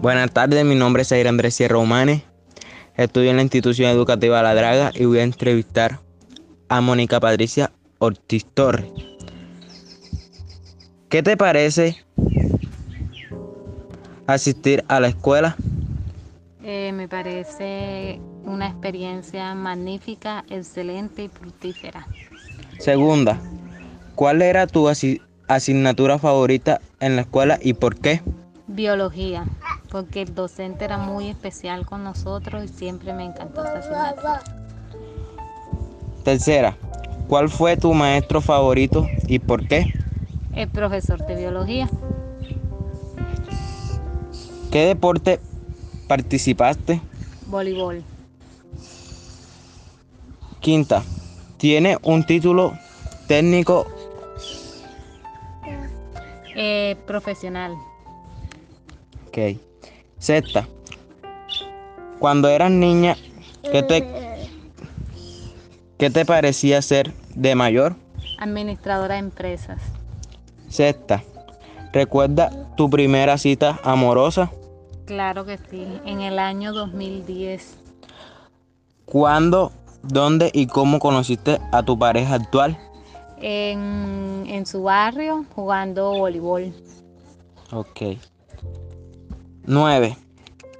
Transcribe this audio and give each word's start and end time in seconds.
Buenas 0.00 0.30
tardes, 0.32 0.64
mi 0.64 0.74
nombre 0.74 1.02
es 1.02 1.12
Andrés 1.12 1.54
Sierra 1.54 1.78
Humanes. 1.78 2.22
Estudio 2.96 3.30
en 3.30 3.36
la 3.36 3.42
institución 3.42 3.90
educativa 3.90 4.42
La 4.42 4.54
Draga 4.54 4.92
y 4.94 5.04
voy 5.04 5.18
a 5.18 5.22
entrevistar 5.22 6.00
a 6.68 6.80
Mónica 6.80 7.20
Patricia 7.20 7.70
Ortiz 7.98 8.44
Torres. 8.46 8.86
¿Qué 11.08 11.22
te 11.22 11.36
parece 11.36 11.96
asistir 14.26 14.84
a 14.88 15.00
la 15.00 15.08
escuela? 15.08 15.56
Eh, 16.62 16.92
me 16.92 17.08
parece 17.08 18.20
una 18.44 18.68
experiencia 18.68 19.54
magnífica, 19.54 20.44
excelente 20.48 21.24
y 21.24 21.28
fructífera. 21.28 22.06
Segunda, 22.78 23.40
¿cuál 24.14 24.40
era 24.42 24.66
tu 24.66 24.88
asi- 24.88 25.20
asignatura 25.48 26.18
favorita 26.18 26.80
en 27.00 27.16
la 27.16 27.22
escuela 27.22 27.58
y 27.60 27.74
por 27.74 27.96
qué? 27.96 28.20
Biología, 28.68 29.44
porque 29.90 30.22
el 30.22 30.34
docente 30.34 30.84
era 30.84 30.98
muy 30.98 31.28
especial 31.28 31.84
con 31.84 32.04
nosotros 32.04 32.64
y 32.64 32.68
siempre 32.68 33.12
me 33.12 33.24
encantó 33.24 33.62
esa 33.64 33.78
asignatura. 33.78 34.42
Tercera, 36.24 36.76
¿cuál 37.28 37.48
fue 37.48 37.76
tu 37.76 37.92
maestro 37.94 38.40
favorito 38.40 39.08
y 39.26 39.38
por 39.38 39.66
qué? 39.66 39.88
El 40.52 40.68
profesor 40.68 41.24
de 41.26 41.36
biología, 41.36 41.88
¿Qué 44.70 44.86
deporte 44.86 45.40
participaste? 46.06 47.00
voleibol, 47.46 48.04
Quinta, 50.60 51.02
¿tiene 51.56 51.98
un 52.02 52.24
título 52.24 52.72
técnico? 53.26 53.86
eh, 56.54 56.96
profesional, 57.06 57.76
Ok. 59.28 59.38
Sexta, 60.20 60.68
cuando 62.18 62.48
eras 62.50 62.70
niña, 62.70 63.16
¿qué 63.72 63.82
te, 63.82 64.06
qué 65.96 66.10
te 66.10 66.26
parecía 66.26 66.82
ser 66.82 67.12
de 67.34 67.54
mayor? 67.54 67.96
administradora 68.38 69.14
de 69.14 69.20
empresas. 69.20 69.80
Sexta, 70.68 71.22
¿recuerda 71.92 72.50
tu 72.76 72.88
primera 72.90 73.36
cita 73.38 73.80
amorosa? 73.82 74.50
Claro 75.06 75.44
que 75.46 75.56
sí, 75.70 75.86
en 76.04 76.20
el 76.20 76.38
año 76.38 76.72
2010, 76.74 77.78
¿Cuándo, 79.06 79.72
dónde 80.02 80.50
y 80.54 80.66
cómo 80.66 80.98
conociste 81.00 81.58
a 81.72 81.82
tu 81.82 81.98
pareja 81.98 82.34
actual? 82.34 82.78
en, 83.40 84.44
en 84.46 84.66
su 84.66 84.82
barrio, 84.82 85.46
jugando 85.54 86.12
voleibol. 86.12 86.74
Ok. 87.72 88.02
9. 89.70 90.16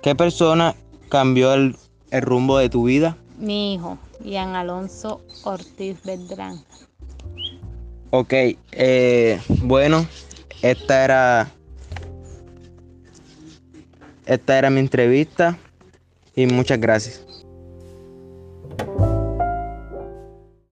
¿Qué 0.03 0.17
persona 0.17 0.75
cambió 1.09 1.55
el, 1.55 1.77
el 2.11 2.23
rumbo 2.23 2.59
de 2.59 2.69
tu 2.69 2.85
vida? 2.85 3.17
Mi 3.39 3.75
hijo, 3.75 3.97
Ian 4.25 4.57
Alonso 4.57 5.21
Ortiz 5.45 6.03
Beltrán. 6.03 6.61
Ok, 8.11 8.33
eh, 8.73 9.41
bueno, 9.63 10.05
esta 10.63 11.05
era 11.05 11.53
esta 14.27 14.59
era 14.59 14.71
mi 14.71 14.81
entrevista 14.81 15.57
y 16.35 16.47
muchas 16.47 16.81
gracias. 16.81 17.25